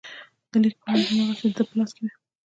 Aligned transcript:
د 0.51 0.53
لیک 0.63 0.75
پاڼې 0.85 1.03
هماغسې 1.09 1.47
د 1.49 1.53
ده 1.57 1.63
په 1.69 1.73
لاس 1.79 1.91
کې 1.95 2.01
وې. 2.05 2.11